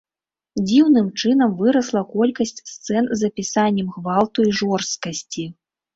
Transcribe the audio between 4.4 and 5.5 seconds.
і жорсткасці.